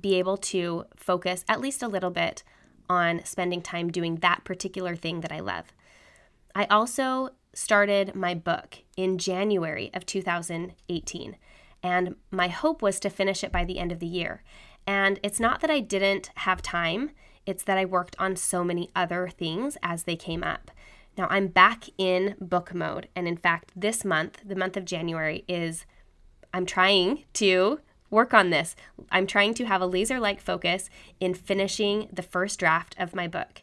[0.00, 2.42] be able to focus at least a little bit
[2.88, 5.66] on spending time doing that particular thing that I love.
[6.54, 11.36] I also started my book in January of 2018,
[11.82, 14.42] and my hope was to finish it by the end of the year.
[14.86, 17.10] And it's not that I didn't have time,
[17.46, 20.70] it's that I worked on so many other things as they came up.
[21.16, 23.08] Now I'm back in book mode.
[23.14, 25.86] And in fact, this month, the month of January, is
[26.52, 27.80] I'm trying to
[28.10, 28.76] work on this.
[29.10, 30.88] I'm trying to have a laser like focus
[31.20, 33.62] in finishing the first draft of my book.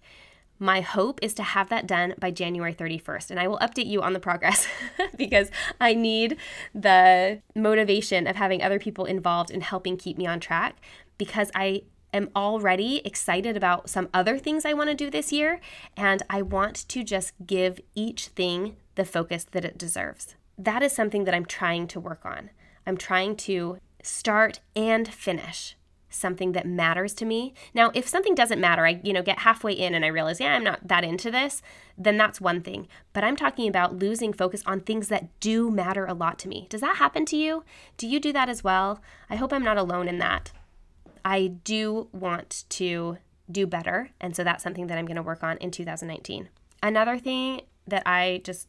[0.62, 4.03] My hope is to have that done by January 31st, and I will update you
[4.03, 4.68] on the progress
[5.18, 5.49] because
[5.82, 6.38] I need
[6.72, 10.76] the motivation of having other people involved in helping keep me on track
[11.18, 11.82] because I
[12.14, 15.59] am already excited about some other things I want to do this year,
[15.97, 20.36] and I want to just give each thing the focus that it deserves.
[20.59, 22.51] That is something that I'm trying to work on.
[22.86, 25.76] I'm trying to start and finish
[26.12, 27.53] something that matters to me.
[27.74, 30.53] Now, if something doesn't matter, I, you know, get halfway in and I realize, yeah,
[30.53, 31.62] I'm not that into this,
[31.97, 32.88] then that's one thing.
[33.14, 36.68] But I'm talking about losing focus on things that do matter a lot to me.
[36.70, 37.64] Does that happen to you?
[37.97, 39.01] Do you do that as well?
[39.30, 40.51] I hope I'm not alone in that.
[41.24, 43.18] I do want to
[43.51, 44.12] do better.
[44.20, 46.49] And so that's something that I'm going to work on in 2019.
[46.84, 48.68] Another thing that I just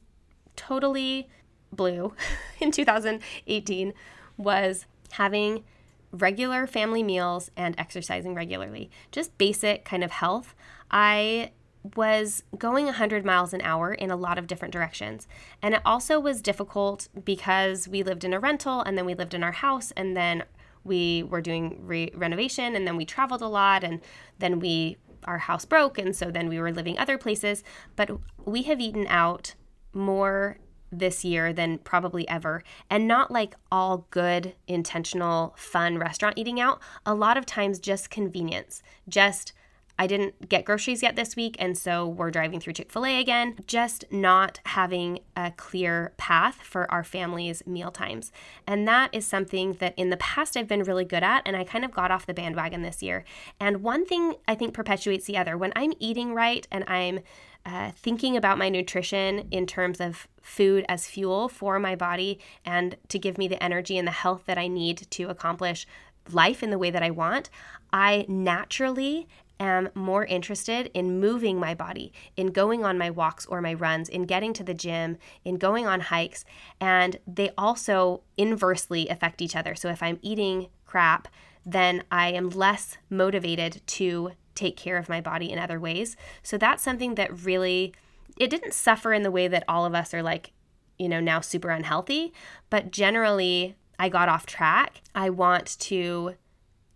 [0.56, 1.28] totally
[1.72, 2.14] blew
[2.60, 3.94] in 2018
[4.36, 5.64] was having
[6.12, 8.90] regular family meals and exercising regularly.
[9.10, 10.54] Just basic kind of health.
[10.90, 11.52] I
[11.96, 15.26] was going 100 miles an hour in a lot of different directions.
[15.60, 19.34] And it also was difficult because we lived in a rental and then we lived
[19.34, 20.44] in our house and then
[20.84, 24.00] we were doing re- renovation and then we traveled a lot and
[24.38, 27.62] then we our house broke and so then we were living other places
[27.94, 28.10] but
[28.44, 29.54] we have eaten out
[29.92, 30.58] more
[30.92, 36.80] this year than probably ever and not like all good intentional fun restaurant eating out
[37.06, 39.52] a lot of times just convenience just
[39.98, 43.20] I didn't get groceries yet this week, and so we're driving through Chick fil A
[43.20, 43.56] again.
[43.66, 48.32] Just not having a clear path for our family's meal times.
[48.66, 51.64] And that is something that in the past I've been really good at, and I
[51.64, 53.24] kind of got off the bandwagon this year.
[53.60, 55.56] And one thing I think perpetuates the other.
[55.56, 57.20] When I'm eating right and I'm
[57.64, 62.96] uh, thinking about my nutrition in terms of food as fuel for my body and
[63.08, 65.86] to give me the energy and the health that I need to accomplish
[66.30, 67.50] life in the way that I want,
[67.92, 69.28] I naturally
[69.60, 74.08] am more interested in moving my body, in going on my walks or my runs,
[74.08, 76.44] in getting to the gym, in going on hikes.
[76.80, 79.74] And they also inversely affect each other.
[79.74, 81.28] So if I'm eating crap,
[81.64, 84.32] then I am less motivated to
[84.62, 86.16] take care of my body in other ways.
[86.42, 87.92] So that's something that really
[88.36, 90.52] it didn't suffer in the way that all of us are like,
[90.98, 92.32] you know, now super unhealthy,
[92.70, 95.02] but generally I got off track.
[95.14, 96.34] I want to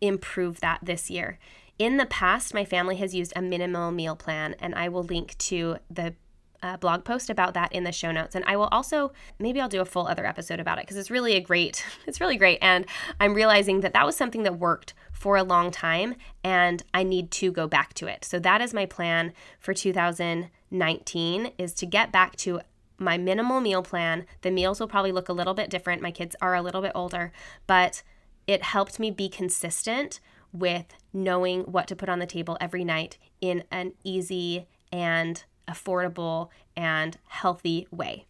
[0.01, 1.39] improve that this year.
[1.79, 5.37] In the past, my family has used a minimal meal plan, and I will link
[5.39, 6.15] to the
[6.63, 8.35] uh, blog post about that in the show notes.
[8.35, 11.11] And I will also, maybe I'll do a full other episode about it because it's
[11.11, 12.59] really a great, it's really great.
[12.63, 12.87] And
[13.21, 16.15] I'm realizing that that was something that worked for a long time
[16.45, 18.25] and I need to go back to it.
[18.25, 22.61] So that is my plan for 2019 is to get back to
[22.99, 24.27] my minimal meal plan.
[24.43, 26.03] The meals will probably look a little bit different.
[26.03, 27.33] My kids are a little bit older,
[27.67, 28.03] but
[28.47, 30.21] it helped me be consistent
[30.53, 36.51] with knowing what to put on the table every night in an easy and affordable
[36.77, 38.27] and healthy way.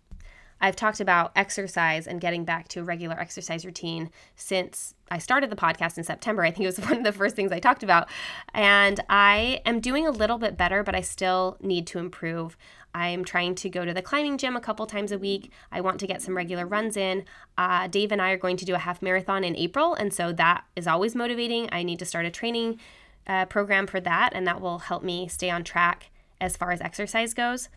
[0.60, 5.50] I've talked about exercise and getting back to a regular exercise routine since I started
[5.50, 6.42] the podcast in September.
[6.44, 8.08] I think it was one of the first things I talked about.
[8.54, 12.56] And I am doing a little bit better, but I still need to improve.
[12.94, 15.52] I'm trying to go to the climbing gym a couple times a week.
[15.70, 17.24] I want to get some regular runs in.
[17.58, 20.32] Uh, Dave and I are going to do a half marathon in April, and so
[20.32, 21.68] that is always motivating.
[21.70, 22.80] I need to start a training
[23.26, 26.80] uh, program for that, and that will help me stay on track as far as
[26.80, 27.68] exercise goes.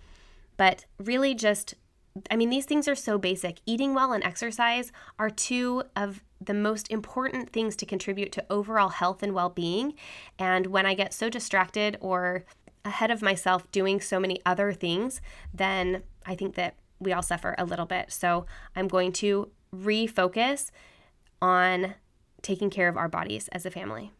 [0.55, 1.75] But really, just
[2.29, 3.59] I mean, these things are so basic.
[3.65, 8.89] Eating well and exercise are two of the most important things to contribute to overall
[8.89, 9.93] health and well being.
[10.37, 12.45] And when I get so distracted or
[12.85, 15.21] ahead of myself doing so many other things,
[15.53, 18.11] then I think that we all suffer a little bit.
[18.11, 18.45] So
[18.75, 20.71] I'm going to refocus
[21.41, 21.95] on
[22.41, 24.11] taking care of our bodies as a family.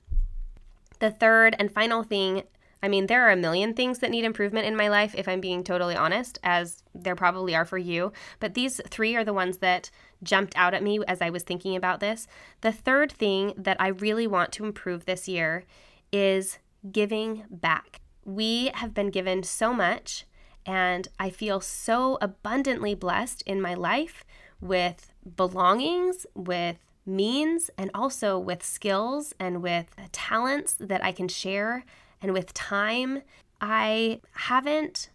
[1.00, 2.44] The third and final thing
[2.82, 5.42] I mean, there are a million things that need improvement in my life, if I'm
[5.42, 8.14] being totally honest, as there probably are for you.
[8.40, 9.92] But these three are the ones that
[10.24, 12.28] jumped out at me as I was thinking about this.
[12.62, 15.66] The third thing that I really want to improve this year
[16.12, 16.60] is
[16.92, 18.02] giving back.
[18.24, 20.26] We have been given so much,
[20.66, 24.24] and I feel so abundantly blessed in my life
[24.62, 31.84] with belongings, with means, and also with skills and with talents that I can share,
[32.22, 33.22] and with time.
[33.62, 35.10] I haven't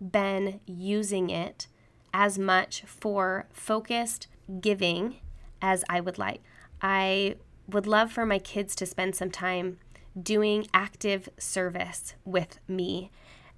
[0.00, 1.66] been using it
[2.12, 4.26] as much for focused
[4.60, 5.16] giving
[5.62, 6.42] as I would like.
[6.80, 7.36] I
[7.68, 9.78] would love for my kids to spend some time
[10.20, 13.10] doing active service with me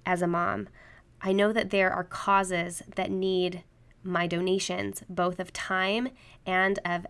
[0.05, 0.69] as a mom.
[1.21, 3.63] I know that there are causes that need
[4.03, 6.09] my donations, both of time
[6.45, 7.07] and of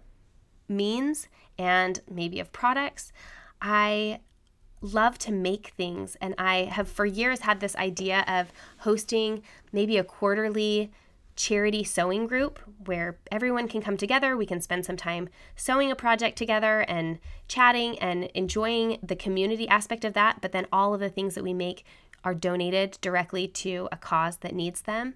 [0.70, 1.28] means
[1.58, 3.12] and maybe of products.
[3.62, 4.20] I
[4.84, 9.98] love to make things, and I have for years had this idea of hosting maybe
[9.98, 10.92] a quarterly
[11.36, 14.38] charity sewing group where everyone can come together.
[14.38, 17.18] We can spend some time sewing a project together and
[17.48, 20.42] chatting and enjoying the community aspect of that.
[20.42, 21.86] But then all of the things that we make
[22.24, 25.16] are donated directly to a cause that needs them.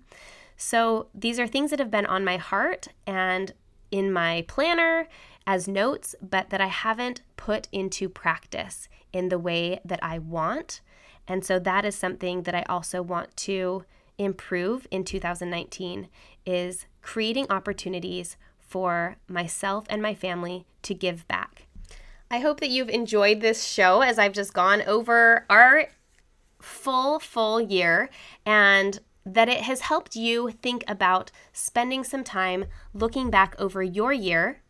[0.55, 3.53] So these are things that have been on my heart and
[3.91, 5.07] in my planner
[5.47, 10.81] as notes, but that I haven't put into practice in the way that I want.
[11.25, 13.85] And so that is something that I also want to
[14.17, 16.09] improve in 2019
[16.45, 21.67] is creating opportunities for myself and my family to give back.
[22.29, 25.85] I hope that you've enjoyed this show as I've just gone over our
[26.61, 28.09] full, full year
[28.45, 34.11] and that it has helped you think about spending some time looking back over your
[34.11, 34.61] year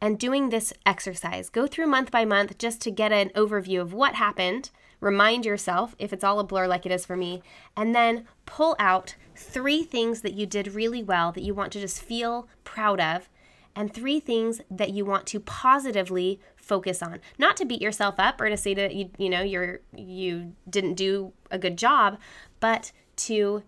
[0.00, 1.48] and doing this exercise.
[1.48, 4.70] Go through month by month just to get an overview of what happened.
[5.00, 7.42] Remind yourself if it's all a blur like it is for me,
[7.76, 11.80] and then pull out three things that you did really well that you want to
[11.80, 13.28] just feel proud of,
[13.74, 17.20] and three things that you want to positively focus on.
[17.38, 20.94] Not to beat yourself up or to say that you you know you're you didn't
[20.94, 22.18] do a good job,
[22.58, 23.62] but to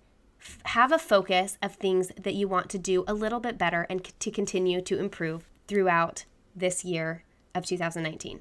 [0.64, 4.04] have a focus of things that you want to do a little bit better and
[4.18, 6.24] to continue to improve throughout
[6.56, 7.22] this year
[7.54, 8.40] of 2019.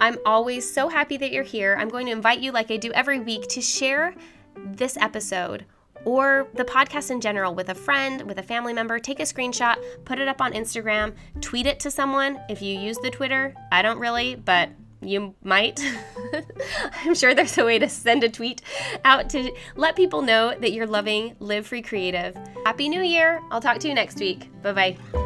[0.00, 1.76] I'm always so happy that you're here.
[1.78, 4.14] I'm going to invite you, like I do every week, to share
[4.54, 5.64] this episode
[6.04, 8.98] or the podcast in general with a friend, with a family member.
[8.98, 12.98] Take a screenshot, put it up on Instagram, tweet it to someone if you use
[12.98, 13.54] the Twitter.
[13.72, 14.70] I don't really, but
[15.00, 15.80] you might.
[17.04, 18.62] I'm sure there's a way to send a tweet
[19.04, 22.36] out to let people know that you're loving Live Free Creative.
[22.64, 23.40] Happy New Year!
[23.50, 24.50] I'll talk to you next week.
[24.62, 25.25] Bye bye.